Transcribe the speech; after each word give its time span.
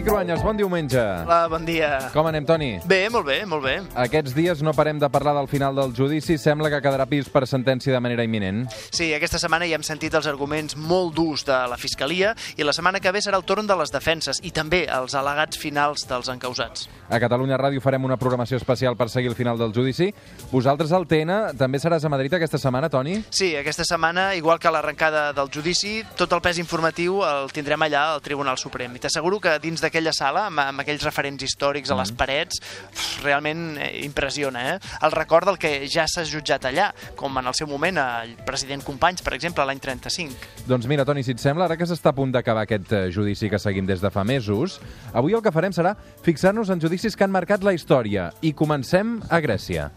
Toni 0.00 0.08
Cruanyes, 0.08 0.42
bon 0.42 0.56
diumenge. 0.56 1.00
Hola, 1.26 1.46
bon 1.52 1.66
dia. 1.68 1.98
Com 2.14 2.24
anem, 2.24 2.46
Toni? 2.48 2.68
Bé, 2.88 3.10
molt 3.12 3.26
bé, 3.26 3.42
molt 3.44 3.60
bé. 3.60 3.74
Aquests 4.00 4.32
dies 4.32 4.62
no 4.64 4.72
parem 4.72 4.96
de 4.96 5.08
parlar 5.12 5.34
del 5.36 5.48
final 5.50 5.76
del 5.76 5.92
judici. 5.92 6.38
Sembla 6.40 6.70
que 6.72 6.78
quedarà 6.80 7.04
pis 7.04 7.28
per 7.28 7.42
sentència 7.44 7.92
de 7.92 8.00
manera 8.00 8.24
imminent. 8.24 8.62
Sí, 8.96 9.10
aquesta 9.12 9.36
setmana 9.42 9.68
ja 9.68 9.76
hem 9.76 9.84
sentit 9.84 10.16
els 10.16 10.24
arguments 10.30 10.78
molt 10.80 11.12
durs 11.18 11.44
de 11.44 11.58
la 11.68 11.76
Fiscalia 11.76 12.30
i 12.56 12.64
la 12.64 12.72
setmana 12.72 13.02
que 13.04 13.12
ve 13.12 13.20
serà 13.20 13.36
el 13.36 13.44
torn 13.44 13.68
de 13.68 13.76
les 13.76 13.92
defenses 13.92 14.40
i 14.40 14.54
també 14.56 14.86
els 14.88 15.12
al·legats 15.18 15.60
finals 15.60 16.06
dels 16.08 16.32
encausats. 16.32 16.88
A 17.10 17.20
Catalunya 17.20 17.60
Ràdio 17.60 17.84
farem 17.84 18.08
una 18.08 18.16
programació 18.16 18.56
especial 18.56 18.96
per 18.96 19.10
seguir 19.12 19.28
el 19.34 19.36
final 19.36 19.60
del 19.60 19.76
judici. 19.76 20.08
Vosaltres 20.48 20.96
al 20.96 21.04
TN 21.10 21.58
també 21.60 21.82
seràs 21.82 22.08
a 22.08 22.12
Madrid 22.14 22.38
aquesta 22.38 22.62
setmana, 22.62 22.88
Toni? 22.88 23.18
Sí, 23.28 23.52
aquesta 23.58 23.84
setmana, 23.84 24.30
igual 24.40 24.62
que 24.62 24.72
l'arrencada 24.72 25.34
del 25.36 25.52
judici, 25.52 25.98
tot 26.16 26.32
el 26.32 26.40
pes 26.40 26.62
informatiu 26.62 27.20
el 27.26 27.52
tindrem 27.52 27.84
allà 27.84 28.08
al 28.14 28.24
Tribunal 28.24 28.56
Suprem. 28.56 28.96
I 28.96 29.04
t'asseguro 29.04 29.42
que 29.44 29.58
dins 29.60 29.89
d'aquella 29.90 30.14
sala, 30.16 30.46
amb, 30.48 30.62
amb 30.62 30.84
aquells 30.84 31.04
referents 31.04 31.42
històrics 31.44 31.90
a 31.90 31.98
les 31.98 32.14
parets, 32.16 32.60
pf, 32.62 33.24
realment 33.26 33.74
eh, 33.76 33.90
impressiona, 34.06 34.64
eh? 34.74 34.78
El 35.04 35.14
record 35.16 35.50
del 35.50 35.58
que 35.60 35.74
ja 35.90 36.06
s'ha 36.08 36.24
jutjat 36.28 36.70
allà, 36.70 36.90
com 37.18 37.36
en 37.40 37.50
el 37.50 37.56
seu 37.58 37.68
moment 37.70 37.98
el 38.00 38.36
president 38.46 38.84
Companys, 38.86 39.24
per 39.26 39.34
exemple, 39.36 39.66
l'any 39.66 39.82
35. 39.82 40.66
Doncs 40.70 40.88
mira, 40.90 41.04
Toni, 41.08 41.24
si 41.26 41.34
et 41.34 41.42
sembla, 41.42 41.66
ara 41.66 41.78
que 41.80 41.88
s'està 41.88 42.14
a 42.14 42.16
punt 42.16 42.32
d'acabar 42.34 42.64
aquest 42.68 42.94
eh, 42.94 43.02
judici 43.14 43.50
que 43.50 43.60
seguim 43.60 43.88
des 43.88 44.02
de 44.04 44.12
fa 44.14 44.24
mesos, 44.24 44.78
avui 45.12 45.36
el 45.36 45.44
que 45.44 45.54
farem 45.54 45.74
serà 45.76 45.96
fixar-nos 46.24 46.70
en 46.70 46.82
judicis 46.82 47.18
que 47.18 47.26
han 47.26 47.34
marcat 47.34 47.66
la 47.66 47.74
història. 47.76 48.30
I 48.46 48.54
comencem 48.54 49.18
a 49.28 49.42
Grècia. 49.42 49.90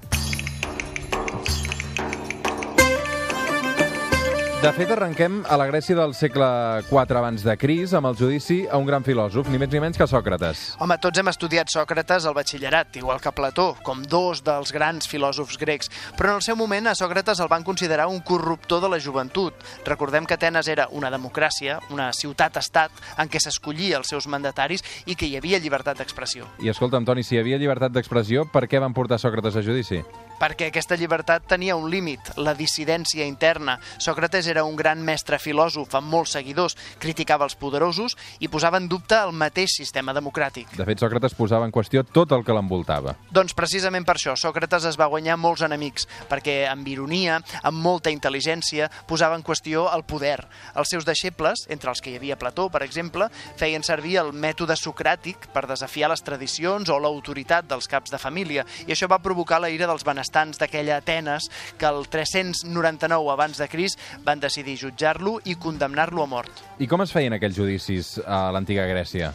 De 4.64 4.72
fet, 4.72 4.88
arrenquem 4.94 5.42
a 5.52 5.58
la 5.60 5.66
Grècia 5.68 5.92
del 5.98 6.14
segle 6.16 6.46
IV 6.88 7.18
abans 7.20 7.42
de 7.44 7.52
Cris 7.60 7.92
amb 8.00 8.08
el 8.08 8.16
judici 8.16 8.62
a 8.64 8.78
un 8.80 8.86
gran 8.88 9.04
filòsof, 9.04 9.50
ni 9.52 9.60
més 9.60 9.68
ni 9.74 9.82
menys 9.84 10.00
que 10.00 10.08
Sòcrates. 10.08 10.62
Home, 10.80 10.96
tots 11.04 11.20
hem 11.20 11.28
estudiat 11.28 11.68
Sòcrates 11.68 12.24
al 12.24 12.38
batxillerat, 12.38 12.96
igual 12.96 13.20
que 13.20 13.34
Plató, 13.36 13.74
com 13.84 14.06
dos 14.08 14.40
dels 14.48 14.72
grans 14.72 15.12
filòsofs 15.12 15.60
grecs, 15.60 15.92
però 16.16 16.32
en 16.32 16.40
el 16.40 16.48
seu 16.48 16.56
moment 16.56 16.88
a 16.88 16.96
Sòcrates 16.96 17.44
el 17.44 17.52
van 17.52 17.68
considerar 17.68 18.08
un 18.08 18.24
corruptor 18.24 18.80
de 18.80 18.96
la 18.96 19.04
joventut. 19.04 19.60
Recordem 19.84 20.24
que 20.24 20.40
Atenes 20.40 20.72
era 20.72 20.88
una 20.96 21.12
democràcia, 21.12 21.82
una 21.92 22.14
ciutat-estat 22.16 23.20
en 23.20 23.28
què 23.28 23.44
s'escollia 23.44 24.00
els 24.00 24.16
seus 24.16 24.32
mandataris 24.32 24.88
i 25.04 25.20
que 25.20 25.28
hi 25.28 25.36
havia 25.36 25.60
llibertat 25.60 26.00
d'expressió. 26.00 26.48
I 26.64 26.72
escolta'm, 26.72 27.04
Toni, 27.04 27.28
si 27.28 27.36
hi 27.36 27.44
havia 27.44 27.60
llibertat 27.60 27.92
d'expressió, 27.92 28.48
per 28.48 28.70
què 28.72 28.80
van 28.80 28.96
portar 28.96 29.20
Sòcrates 29.20 29.60
a 29.60 29.68
judici? 29.68 30.06
perquè 30.44 30.68
aquesta 30.68 30.98
llibertat 31.00 31.46
tenia 31.48 31.78
un 31.80 31.86
límit, 31.88 32.34
la 32.36 32.52
dissidència 32.58 33.24
interna. 33.24 33.78
Sòcrates 34.04 34.50
era 34.52 34.53
un 34.62 34.76
gran 34.78 35.02
mestre 35.02 35.40
filòsof 35.42 35.96
amb 35.98 36.12
molts 36.14 36.36
seguidors, 36.38 36.78
criticava 37.02 37.48
els 37.48 37.58
poderosos 37.58 38.14
i 38.40 38.50
posava 38.52 38.78
en 38.78 38.86
dubte 38.92 39.18
el 39.18 39.34
mateix 39.34 39.74
sistema 39.80 40.14
democràtic. 40.14 40.76
De 40.78 40.86
fet, 40.86 41.02
Sòcrates 41.02 41.34
posava 41.34 41.66
en 41.66 41.74
qüestió 41.74 42.04
tot 42.06 42.32
el 42.38 42.46
que 42.46 42.54
l'envoltava. 42.54 43.16
Doncs 43.34 43.56
precisament 43.58 44.06
per 44.06 44.20
això 44.20 44.36
Sòcrates 44.38 44.86
es 44.92 45.00
va 45.00 45.10
guanyar 45.10 45.40
molts 45.42 45.64
enemics, 45.66 46.06
perquè 46.30 46.68
amb 46.70 46.88
ironia, 46.88 47.40
amb 47.64 47.82
molta 47.82 48.14
intel·ligència, 48.14 48.92
posava 49.10 49.40
en 49.40 49.46
qüestió 49.48 49.88
el 49.96 50.06
poder. 50.06 50.38
Els 50.78 50.94
seus 50.94 51.08
deixebles, 51.08 51.66
entre 51.74 51.90
els 51.90 52.04
que 52.04 52.12
hi 52.12 52.20
havia 52.20 52.38
Plató, 52.38 52.68
per 52.70 52.84
exemple, 52.86 53.30
feien 53.58 53.84
servir 53.84 54.20
el 54.22 54.34
mètode 54.36 54.78
socràtic 54.78 55.50
per 55.56 55.66
desafiar 55.70 56.12
les 56.12 56.22
tradicions 56.22 56.92
o 56.92 57.00
l'autoritat 57.00 57.66
dels 57.70 57.88
caps 57.88 58.12
de 58.14 58.22
família, 58.22 58.68
i 58.86 58.94
això 58.94 59.08
va 59.10 59.22
provocar 59.24 59.62
la 59.64 59.72
ira 59.72 59.88
dels 59.88 60.06
benestants 60.06 60.60
d'aquella 60.60 61.00
Atenes 61.00 61.50
que 61.80 61.88
el 61.88 62.08
399 62.12 63.32
abans 63.32 63.58
de 63.58 63.68
Cris 63.72 63.96
van 64.26 64.43
decidir 64.44 64.78
jutjar-lo 64.82 65.40
i 65.50 65.56
condemnar-lo 65.56 66.24
a 66.24 66.30
mort. 66.30 66.64
I 66.84 66.88
com 66.92 67.04
es 67.06 67.14
feien 67.16 67.36
aquells 67.36 67.58
judicis 67.58 68.18
a 68.26 68.46
l'antiga 68.54 68.86
Grècia? 68.90 69.32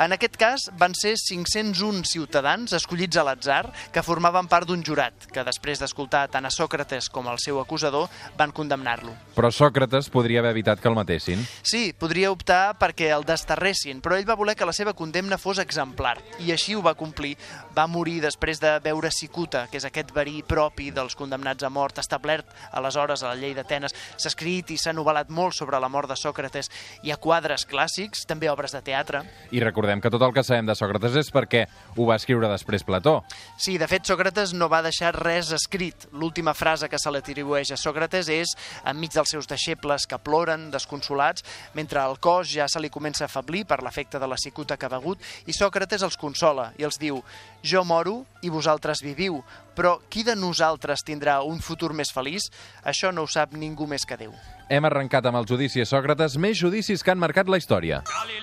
En 0.00 0.12
aquest 0.14 0.38
cas 0.40 0.62
van 0.80 0.94
ser 0.96 1.12
501 1.20 2.06
ciutadans 2.08 2.72
escollits 2.72 3.18
a 3.20 3.24
l'atzar 3.26 3.66
que 3.92 4.02
formaven 4.02 4.48
part 4.48 4.66
d'un 4.66 4.80
jurat 4.82 5.26
que 5.28 5.44
després 5.44 5.82
d'escoltar 5.82 6.24
tant 6.32 6.48
a 6.48 6.50
Sòcrates 6.50 7.10
com 7.12 7.28
al 7.28 7.36
seu 7.42 7.58
acusador 7.60 8.08
van 8.38 8.54
condemnar-lo. 8.56 9.12
Però 9.36 9.50
Sòcrates 9.52 10.08
podria 10.12 10.40
haver 10.40 10.54
evitat 10.56 10.80
que 10.80 10.88
el 10.88 10.96
matessin. 10.96 11.44
Sí, 11.62 11.92
podria 11.92 12.32
optar 12.32 12.78
perquè 12.80 13.10
el 13.12 13.26
desterressin, 13.28 14.00
però 14.00 14.16
ell 14.16 14.28
va 14.28 14.38
voler 14.38 14.56
que 14.56 14.68
la 14.68 14.72
seva 14.72 14.94
condemna 14.96 15.38
fos 15.38 15.60
exemplar 15.60 16.16
i 16.40 16.54
així 16.56 16.74
ho 16.74 16.82
va 16.82 16.96
complir. 16.96 17.34
Va 17.76 17.86
morir 17.86 18.18
després 18.24 18.60
de 18.64 18.72
beure 18.84 19.12
cicuta, 19.12 19.66
que 19.68 19.76
és 19.76 19.88
aquest 19.88 20.10
verí 20.16 20.40
propi 20.42 20.90
dels 20.90 21.16
condemnats 21.16 21.68
a 21.68 21.70
mort 21.70 22.00
establert 22.00 22.48
aleshores 22.72 23.22
a 23.22 23.34
la 23.34 23.36
llei 23.36 23.52
d'Atenes. 23.54 23.94
S'ha 24.16 24.32
escrit 24.32 24.72
i 24.72 24.80
s'ha 24.80 24.96
novel·lat 24.96 25.28
molt 25.28 25.56
sobre 25.56 25.80
la 25.80 25.92
mort 25.92 26.08
de 26.08 26.16
Sòcrates. 26.16 26.72
Hi 27.04 27.12
ha 27.12 27.20
quadres 27.20 27.68
clàssics, 27.68 28.24
també 28.26 28.48
obres 28.48 28.72
de 28.72 28.80
teatre. 28.84 29.24
I 29.52 29.60
recordem 29.60 29.81
que 29.82 30.10
tot 30.10 30.22
el 30.22 30.32
que 30.32 30.44
sabem 30.46 30.66
de 30.66 30.76
Sòcrates 30.78 31.16
és 31.18 31.30
perquè 31.34 31.66
ho 31.96 32.06
va 32.06 32.16
escriure 32.16 32.48
després 32.50 32.84
Plató. 32.86 33.22
Sí, 33.58 33.76
de 33.78 33.88
fet, 33.90 34.06
Sòcrates 34.06 34.54
no 34.54 34.68
va 34.70 34.82
deixar 34.82 35.12
res 35.16 35.52
escrit. 35.52 36.06
L'última 36.12 36.54
frase 36.54 36.88
que 36.88 36.98
se 36.98 37.10
l'atribueix 37.10 37.72
a 37.72 37.78
Sòcrates 37.80 38.30
és 38.32 38.54
enmig 38.88 39.12
dels 39.14 39.34
seus 39.34 39.48
deixebles 39.50 40.06
que 40.06 40.20
ploren, 40.22 40.70
desconsolats, 40.70 41.44
mentre 41.74 42.02
el 42.02 42.18
cos 42.22 42.50
ja 42.52 42.68
se 42.68 42.80
li 42.80 42.90
comença 42.90 43.26
a 43.26 43.30
afablir 43.30 43.64
per 43.66 43.82
l'efecte 43.82 44.20
de 44.22 44.28
la 44.30 44.38
cicuta 44.38 44.76
que 44.76 44.86
ha 44.86 44.94
begut, 44.94 45.18
i 45.46 45.52
Sòcrates 45.56 46.02
els 46.06 46.16
consola 46.16 46.70
i 46.78 46.86
els 46.86 46.98
diu 47.02 47.22
«Jo 47.62 47.84
moro 47.84 48.22
i 48.42 48.50
vosaltres 48.50 49.02
viviu, 49.02 49.42
però 49.76 49.98
qui 50.10 50.22
de 50.26 50.36
nosaltres 50.36 51.04
tindrà 51.06 51.40
un 51.42 51.60
futur 51.60 51.92
més 51.94 52.12
feliç? 52.12 52.50
Això 52.84 53.12
no 53.12 53.26
ho 53.26 53.30
sap 53.30 53.54
ningú 53.54 53.86
més 53.86 54.06
que 54.06 54.18
Déu». 54.20 54.34
Hem 54.72 54.86
arrencat 54.88 55.26
amb 55.28 55.36
el 55.36 55.46
judici 55.48 55.82
a 55.82 55.88
Sòcrates, 55.88 56.38
més 56.40 56.56
judicis 56.56 57.02
que 57.04 57.12
han 57.12 57.20
marcat 57.20 57.50
la 57.50 57.58
història. 57.60 58.02
Galileo, 58.08 58.41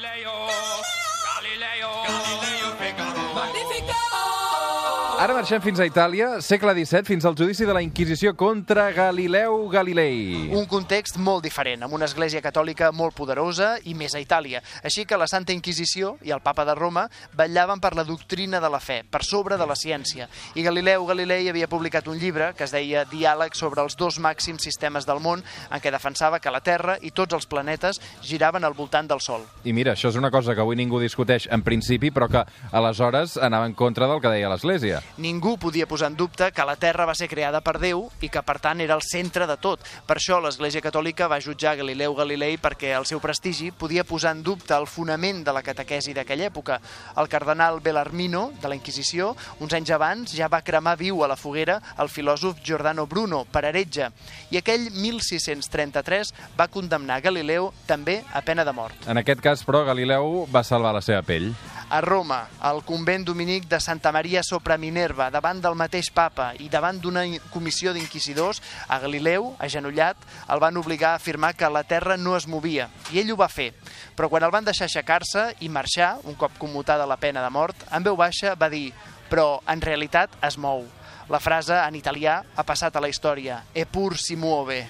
Ara 5.19 5.33
marxem 5.35 5.59
fins 5.59 5.81
a 5.83 5.83
Itàlia, 5.83 6.37
segle 6.39 6.71
XVII, 6.71 7.03
fins 7.03 7.25
al 7.27 7.35
judici 7.35 7.65
de 7.67 7.73
la 7.75 7.81
Inquisició 7.83 8.31
contra 8.39 8.85
Galileu 8.95 9.65
Galilei. 9.67 10.47
Un 10.55 10.63
context 10.71 11.17
molt 11.19 11.43
diferent, 11.43 11.81
amb 11.83 11.97
una 11.97 12.07
església 12.07 12.39
catòlica 12.39 12.93
molt 12.95 13.17
poderosa 13.17 13.73
i 13.83 13.97
més 13.99 14.15
a 14.15 14.21
Itàlia. 14.23 14.61
Així 14.79 15.03
que 15.03 15.19
la 15.19 15.27
Santa 15.27 15.51
Inquisició 15.51 16.13
i 16.23 16.31
el 16.31 16.39
papa 16.39 16.63
de 16.63 16.75
Roma 16.79 17.03
vetllaven 17.35 17.81
per 17.83 17.91
la 17.99 18.05
doctrina 18.07 18.61
de 18.63 18.69
la 18.71 18.79
fe, 18.79 19.01
per 19.03 19.19
sobre 19.27 19.57
de 19.59 19.67
la 19.67 19.75
ciència. 19.75 20.29
I 20.55 20.63
Galileu 20.63 21.03
Galilei 21.11 21.51
havia 21.51 21.67
publicat 21.67 22.07
un 22.07 22.15
llibre 22.15 22.53
que 22.55 22.63
es 22.63 22.71
deia 22.71 23.03
Diàleg 23.11 23.59
sobre 23.59 23.83
els 23.83 23.99
dos 23.99 24.21
màxims 24.23 24.63
sistemes 24.63 25.03
del 25.03 25.19
món, 25.19 25.43
en 25.43 25.83
què 25.83 25.91
defensava 25.91 26.39
que 26.39 26.55
la 26.55 26.63
Terra 26.63 26.95
i 27.03 27.11
tots 27.11 27.35
els 27.35 27.49
planetes 27.51 27.99
giraven 28.23 28.63
al 28.63 28.79
voltant 28.79 29.11
del 29.11 29.19
Sol. 29.19 29.43
I 29.67 29.75
mira, 29.75 29.99
això 29.99 30.15
és 30.15 30.23
una 30.23 30.31
cosa 30.31 30.55
que 30.55 30.63
avui 30.63 30.79
ningú 30.79 31.03
discuteix 31.03 31.51
en 31.51 31.67
principi, 31.67 32.07
però 32.07 32.31
que 32.31 32.47
aleshores 32.71 33.35
anava 33.35 33.67
en 33.67 33.75
contra 33.75 34.07
del 34.07 34.23
que 34.23 34.31
deia 34.31 34.55
l'Església. 34.55 35.03
Ningú 35.17 35.57
podia 35.57 35.87
posar 35.87 36.11
en 36.11 36.17
dubte 36.17 36.51
que 36.51 36.65
la 36.65 36.75
Terra 36.75 37.05
va 37.05 37.15
ser 37.15 37.27
creada 37.27 37.61
per 37.61 37.77
Déu 37.79 38.05
i 38.21 38.29
que, 38.29 38.43
per 38.45 38.59
tant, 38.59 38.79
era 38.81 38.95
el 38.95 39.03
centre 39.03 39.47
de 39.47 39.57
tot. 39.57 39.83
Per 40.07 40.17
això 40.17 40.39
l'Església 40.43 40.83
Catòlica 40.85 41.27
va 41.27 41.41
jutjar 41.43 41.75
Galileu 41.79 42.15
Galilei 42.15 42.57
perquè 42.61 42.93
el 42.97 43.07
seu 43.09 43.19
prestigi 43.19 43.71
podia 43.71 44.03
posar 44.03 44.35
en 44.35 44.43
dubte 44.43 44.75
el 44.75 44.87
fonament 44.87 45.43
de 45.43 45.53
la 45.55 45.63
catequesi 45.65 46.13
d'aquella 46.13 46.47
època. 46.51 46.79
El 47.17 47.29
cardenal 47.29 47.81
Bellarmino, 47.81 48.51
de 48.61 48.69
la 48.69 48.77
Inquisició, 48.77 49.35
uns 49.59 49.73
anys 49.73 49.91
abans 49.95 50.35
ja 50.35 50.47
va 50.47 50.61
cremar 50.63 50.97
viu 50.99 51.23
a 51.23 51.29
la 51.31 51.39
foguera 51.39 51.79
el 51.99 52.09
filòsof 52.09 52.63
Giordano 52.63 53.07
Bruno 53.07 53.45
per 53.51 53.65
heretge 53.65 54.09
i 54.51 54.59
aquell 54.59 54.89
1633 54.91 56.33
va 56.59 56.69
condemnar 56.71 57.21
Galileu 57.25 57.71
també 57.87 58.21
a 58.33 58.41
pena 58.45 58.65
de 58.65 58.73
mort. 58.75 59.07
En 59.09 59.17
aquest 59.19 59.41
cas, 59.43 59.63
però, 59.65 59.83
Galileu 59.87 60.45
va 60.53 60.63
salvar 60.63 60.93
la 60.95 61.03
seva 61.05 61.21
pell. 61.25 61.51
A 61.89 62.01
Roma, 62.01 62.47
al 62.61 62.83
convent 62.85 63.23
dominic 63.25 63.63
de 63.65 63.79
Santa 63.81 64.11
Maria 64.13 64.43
sopra 64.45 64.77
Minerva, 64.77 65.31
davant 65.33 65.57
del 65.57 65.73
mateix 65.73 66.11
papa 66.13 66.51
i 66.61 66.67
davant 66.69 66.99
d'una 67.01 67.23
comissió 67.49 67.95
d'inquisidors, 67.95 68.61
a 68.85 68.99
Galileu, 69.01 69.55
agenollat, 69.57 70.21
el 70.53 70.61
van 70.61 70.77
obligar 70.77 71.15
a 71.15 71.17
afirmar 71.17 71.55
que 71.57 71.69
la 71.73 71.81
terra 71.83 72.15
no 72.17 72.35
es 72.37 72.45
movia, 72.45 72.91
i 73.09 73.23
ell 73.23 73.33
ho 73.33 73.39
va 73.41 73.49
fer. 73.49 73.71
Però 74.13 74.29
quan 74.29 74.45
el 74.45 74.53
van 74.53 74.69
deixar 74.69 74.85
aixecar-se 74.85 75.47
i 75.65 75.71
marxar, 75.73 76.19
un 76.29 76.37
cop 76.37 76.61
commutada 76.61 77.09
la 77.09 77.17
pena 77.17 77.41
de 77.41 77.49
mort, 77.49 77.81
en 77.89 78.05
veu 78.05 78.19
baixa 78.19 78.53
va 78.53 78.69
dir 78.69 78.91
«però 79.29 79.57
en 79.65 79.81
realitat 79.81 80.37
es 80.45 80.61
mou». 80.61 80.85
La 81.29 81.41
frase, 81.41 81.73
en 81.73 81.97
italià, 81.97 82.43
ha 82.53 82.65
passat 82.69 82.93
a 82.93 83.01
la 83.01 83.09
història 83.09 83.63
«e 83.73 83.89
pur 83.89 84.13
si 84.17 84.37
muove». 84.37 84.83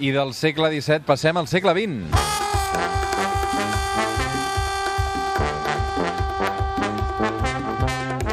I 0.00 0.08
del 0.16 0.32
segle 0.32 0.72
XVII 0.72 1.04
passem 1.04 1.36
al 1.36 1.52
segle 1.52 1.76
XX. 1.76 2.45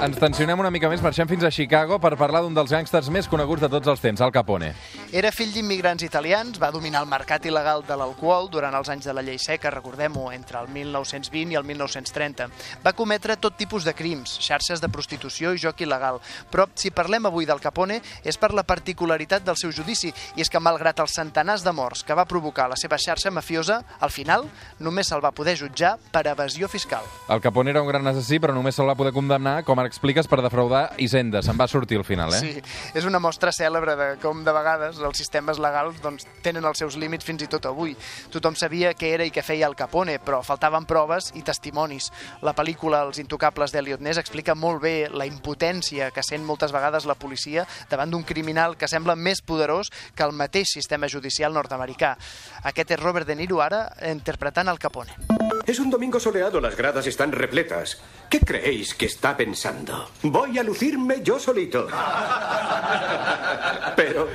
Ens 0.03 0.17
tensionem 0.19 0.59
una 0.59 0.67
mica 0.73 0.89
més, 0.91 1.00
marxem 1.00 1.29
fins 1.29 1.45
a 1.47 1.51
Chicago 1.53 1.95
per 2.03 2.17
parlar 2.19 2.41
d'un 2.44 2.57
dels 2.57 2.73
gàngsters 2.75 3.07
més 3.13 3.29
coneguts 3.31 3.63
de 3.63 3.69
tots 3.71 3.88
els 3.88 4.03
temps, 4.03 4.19
Al 4.19 4.33
Capone. 4.35 4.73
Era 5.13 5.30
fill 5.30 5.51
d'immigrants 5.54 6.01
italians, 6.01 6.56
va 6.57 6.71
dominar 6.74 7.04
el 7.04 7.06
mercat 7.06 7.44
il·legal 7.45 7.83
de 7.86 7.94
l'alcohol 7.94 8.48
durant 8.50 8.74
els 8.74 8.88
anys 8.89 9.06
de 9.06 9.13
la 9.13 9.21
llei 9.21 9.38
seca, 9.38 9.69
recordem-ho, 9.69 10.31
entre 10.33 10.57
el 10.57 10.71
1920 10.74 11.54
i 11.54 11.57
el 11.60 11.68
1930. 11.69 12.48
Va 12.81 12.95
cometre 12.98 13.36
tot 13.38 13.54
tipus 13.54 13.86
de 13.86 13.94
crims, 13.94 14.39
xarxes 14.42 14.81
de 14.81 14.89
prostitució 14.89 15.51
i 15.54 15.62
joc 15.62 15.83
il·legal. 15.86 16.18
Però 16.50 16.65
si 16.74 16.89
parlem 16.89 17.30
avui 17.30 17.45
del 17.45 17.62
Capone 17.62 18.00
és 18.25 18.39
per 18.42 18.50
la 18.57 18.63
particularitat 18.65 19.45
del 19.45 19.60
seu 19.62 19.69
judici, 19.69 20.10
i 20.33 20.42
és 20.42 20.50
que 20.50 20.57
malgrat 20.57 21.04
els 21.06 21.13
centenars 21.13 21.62
de 21.62 21.75
morts 21.77 22.01
que 22.01 22.18
va 22.18 22.25
provocar 22.25 22.66
la 22.74 22.80
seva 22.81 22.98
xarxa 22.98 23.30
mafiosa, 23.30 23.83
al 24.01 24.09
final 24.09 24.50
només 24.81 25.13
se'l 25.13 25.21
va 25.21 25.30
poder 25.30 25.54
jutjar 25.62 25.94
per 26.09 26.25
evasió 26.33 26.66
fiscal. 26.66 27.06
El 27.30 27.45
Capone 27.45 27.69
era 27.69 27.86
un 27.86 27.92
gran 27.94 28.09
assassí, 28.16 28.42
però 28.42 28.57
només 28.57 28.74
se'l 28.74 28.89
va 28.89 28.98
poder 28.98 29.13
condemnar, 29.13 29.59
com 29.62 29.77
ara 29.77 29.94
expliques, 29.94 30.25
per 30.25 30.42
defraudar 30.42 30.88
Hisenda. 30.98 31.45
Se'n 31.45 31.62
va 31.62 31.69
sortir 31.69 32.01
al 32.01 32.09
final, 32.09 32.33
eh? 32.33 32.42
Sí, 32.42 32.66
és 32.98 33.06
una 33.06 33.21
mostra 33.21 33.54
cèlebre 33.54 33.94
de 33.94 34.12
com 34.25 34.42
de 34.42 34.57
vegades 34.57 35.02
els 35.07 35.19
sistemes 35.19 35.59
legals 35.61 36.00
doncs, 36.03 36.25
tenen 36.45 36.65
els 36.65 36.81
seus 36.81 36.97
límits 37.00 37.25
fins 37.25 37.44
i 37.44 37.50
tot 37.51 37.65
avui. 37.69 37.95
Tothom 38.33 38.57
sabia 38.59 38.94
què 38.97 39.13
era 39.15 39.27
i 39.27 39.33
què 39.33 39.44
feia 39.45 39.69
el 39.69 39.77
Capone, 39.79 40.19
però 40.23 40.41
faltaven 40.45 40.88
proves 40.89 41.31
i 41.38 41.44
testimonis. 41.45 42.11
La 42.41 42.55
pel·lícula 42.57 43.03
Els 43.03 43.19
intocables 43.19 43.73
d'Eliot 43.73 44.01
Ness 44.01 44.21
explica 44.21 44.55
molt 44.55 44.81
bé 44.83 44.95
la 45.11 45.27
impotència 45.29 46.11
que 46.11 46.23
sent 46.23 46.45
moltes 46.45 46.71
vegades 46.71 47.07
la 47.09 47.17
policia 47.19 47.67
davant 47.89 48.11
d'un 48.11 48.23
criminal 48.23 48.77
que 48.77 48.88
sembla 48.88 49.15
més 49.15 49.41
poderós 49.41 49.91
que 50.15 50.23
el 50.23 50.35
mateix 50.35 50.73
sistema 50.73 51.09
judicial 51.11 51.53
nord-americà. 51.53 52.15
Aquest 52.63 52.95
és 52.95 53.01
Robert 53.01 53.27
De 53.27 53.35
Niro 53.35 53.61
ara 53.61 53.88
interpretant 54.09 54.71
el 54.71 54.79
Capone. 54.79 55.44
Es 55.65 55.79
un 55.79 55.89
domingo 55.89 56.19
soleado, 56.19 56.59
las 56.59 56.75
gradas 56.75 57.07
están 57.07 57.31
repletas. 57.31 58.01
¿Qué 58.29 58.39
creéis 58.39 58.94
que 58.94 59.06
está 59.06 59.38
pensando? 59.38 60.09
Voy 60.23 60.59
a 60.59 60.63
lucirme 60.63 61.21
yo 61.23 61.39
solito. 61.39 61.88
Pero 63.95 64.27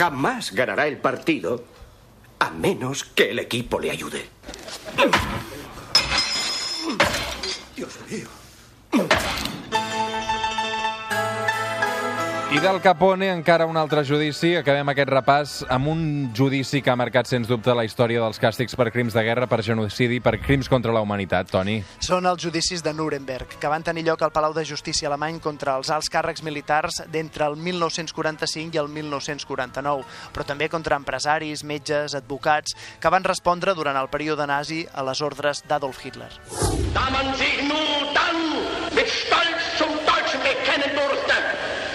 jamás 0.00 0.52
ganará 0.54 0.86
el 0.86 0.96
partido 0.96 1.62
a 2.38 2.48
menos 2.48 3.04
que 3.04 3.32
el 3.32 3.38
equipo 3.38 3.78
le 3.78 3.90
ayude. 3.90 4.30
Dios 7.76 7.98
mío. 8.08 8.39
I 12.60 12.62
del 12.62 12.82
Capone 12.82 13.30
encara 13.32 13.64
un 13.64 13.78
altre 13.80 14.02
judici. 14.04 14.50
Acabem 14.58 14.90
aquest 14.92 15.08
repàs 15.08 15.52
amb 15.72 15.88
un 15.88 16.00
judici 16.36 16.82
que 16.84 16.90
ha 16.92 16.96
marcat, 16.98 17.24
sens 17.24 17.48
dubte, 17.48 17.72
la 17.72 17.86
història 17.88 18.20
dels 18.20 18.36
càstigs 18.36 18.76
per 18.76 18.90
crims 18.92 19.16
de 19.16 19.22
guerra, 19.24 19.46
per 19.48 19.62
genocidi, 19.64 20.18
per 20.20 20.34
crims 20.42 20.68
contra 20.68 20.92
la 20.92 21.00
humanitat, 21.00 21.48
Toni. 21.48 21.78
Són 22.04 22.28
els 22.28 22.44
judicis 22.44 22.84
de 22.84 22.92
Nuremberg, 22.92 23.56
que 23.56 23.70
van 23.72 23.80
tenir 23.80 24.04
lloc 24.04 24.20
al 24.26 24.34
Palau 24.34 24.52
de 24.52 24.66
Justícia 24.68 25.08
alemany 25.08 25.40
contra 25.40 25.78
els 25.80 25.88
alts 25.88 26.12
càrrecs 26.12 26.44
militars 26.44 27.00
d'entre 27.08 27.48
el 27.48 27.56
1945 27.56 28.76
i 28.76 28.82
el 28.82 28.92
1949, 28.92 30.04
però 30.36 30.44
també 30.44 30.68
contra 30.68 31.00
empresaris, 31.00 31.64
metges, 31.64 32.12
advocats, 32.12 32.76
que 33.00 33.08
van 33.08 33.24
respondre 33.24 33.72
durant 33.72 33.96
el 33.96 34.12
període 34.12 34.44
nazi 34.44 34.84
a 34.92 35.06
les 35.08 35.24
ordres 35.24 35.64
d'Adolf 35.64 36.04
Hitler. 36.04 36.28
da 36.92 37.08
man 37.08 37.34
sich 37.36 37.62
nur 37.62 38.12
dann 38.12 38.36
mit 38.94 39.08
Stolz 39.08 39.49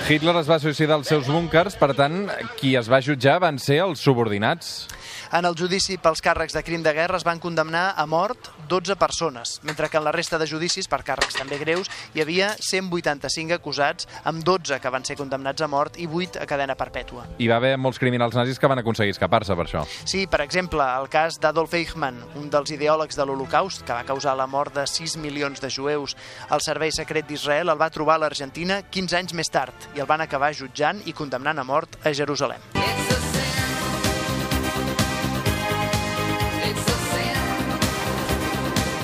Hitler 0.05 0.35
es 0.37 0.45
va 0.45 0.59
suïcidar 0.61 0.99
als 0.99 1.07
seus 1.09 1.25
búnkers, 1.33 1.73
per 1.81 1.95
tant, 1.97 2.27
qui 2.59 2.75
es 2.77 2.85
va 2.91 2.99
jutjar 3.01 3.39
van 3.41 3.57
ser 3.57 3.79
els 3.87 4.03
subordinats. 4.05 4.85
En 5.35 5.43
el 5.43 5.55
judici 5.59 5.97
pels 5.99 6.21
càrrecs 6.23 6.53
de 6.55 6.61
crim 6.63 6.79
de 6.79 6.93
guerra 6.95 7.17
es 7.19 7.25
van 7.27 7.41
condemnar 7.43 7.89
a 7.99 8.05
mort 8.07 8.45
12 8.69 8.95
persones, 8.95 9.57
mentre 9.67 9.89
que 9.89 9.97
en 9.97 10.05
la 10.05 10.13
resta 10.15 10.37
de 10.39 10.45
judicis, 10.47 10.87
per 10.87 11.01
càrrecs 11.03 11.35
també 11.35 11.57
greus, 11.59 11.89
hi 12.15 12.21
havia 12.23 12.53
185 12.63 13.57
acusats, 13.57 14.07
amb 14.23 14.45
12 14.47 14.79
que 14.79 14.91
van 14.93 15.03
ser 15.03 15.17
condemnats 15.19 15.65
a 15.65 15.67
mort 15.67 15.99
i 15.99 16.07
8 16.07 16.39
a 16.39 16.47
cadena 16.47 16.77
perpètua. 16.79 17.25
Hi 17.35 17.49
va 17.51 17.57
haver 17.59 17.73
molts 17.75 17.99
criminals 17.99 18.37
nazis 18.39 18.61
que 18.61 18.69
van 18.71 18.79
aconseguir 18.79 19.11
escapar-se 19.11 19.59
per 19.59 19.65
això. 19.67 19.83
Sí, 20.05 20.23
per 20.31 20.39
exemple, 20.45 20.87
el 21.01 21.11
cas 21.11 21.41
d'Adolf 21.43 21.75
Eichmann, 21.75 22.23
un 22.39 22.47
dels 22.53 22.71
ideòlegs 22.71 23.19
de 23.19 23.27
l'Holocaust, 23.27 23.83
que 23.83 23.91
va 23.91 24.07
causar 24.07 24.37
la 24.39 24.47
mort 24.47 24.71
de 24.79 24.87
6 24.87 25.17
milions 25.19 25.59
de 25.59 25.67
jueus. 25.67 26.15
El 26.47 26.63
Servei 26.63 26.95
Secret 26.95 27.27
d'Israel 27.27 27.75
el 27.75 27.81
va 27.81 27.91
trobar 27.91 28.15
a 28.15 28.23
l'Argentina 28.23 28.79
15 28.87 29.19
anys 29.19 29.35
més 29.35 29.51
tard 29.51 29.91
i 29.97 29.99
el 29.99 30.07
van 30.07 30.23
acabar 30.23 30.55
jutjant 30.55 31.03
i 31.03 31.11
condemnant 31.11 31.59
a 31.59 31.67
mort 31.67 31.99
a 32.05 32.15
Jerusalem. 32.15 32.74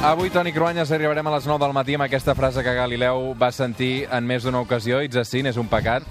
Avui, 0.03 0.31
Toni 0.33 0.49
Cruanyes, 0.51 0.89
arribarem 0.91 1.27
a 1.29 1.31
les 1.35 1.45
9 1.45 1.61
del 1.61 1.73
matí 1.77 1.93
amb 1.93 2.01
aquesta 2.07 2.33
frase 2.33 2.63
que 2.65 2.71
Galileu 2.73 3.35
va 3.37 3.51
sentir 3.53 4.07
en 4.09 4.25
més 4.25 4.41
d'una 4.41 4.57
ocasió. 4.63 4.97
It's 5.05 5.19
a 5.19 5.21
sin, 5.23 5.45
és 5.45 5.59
un 5.61 5.67
pecat, 5.69 6.01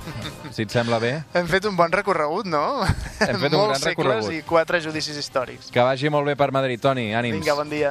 si 0.55 0.63
et 0.63 0.71
sembla 0.71 1.01
bé. 1.03 1.11
Hem 1.35 1.49
fet 1.51 1.67
un 1.67 1.75
bon 1.75 1.91
recorregut, 1.91 2.47
no? 2.47 2.85
Hem 2.87 3.41
fet 3.43 3.51
un 3.51 3.57
Molts 3.59 3.81
gran 3.81 3.89
recorregut. 3.91 4.29
segles 4.29 4.45
i 4.45 4.47
quatre 4.47 4.79
judicis 4.85 5.19
històrics. 5.19 5.73
Que 5.75 5.83
vagi 5.83 6.07
molt 6.09 6.31
bé 6.31 6.37
per 6.39 6.53
Madrid, 6.55 6.79
Toni, 6.81 7.09
ànims. 7.19 7.41
Vinga, 7.41 7.57
bon 7.59 7.73
dia. 7.73 7.89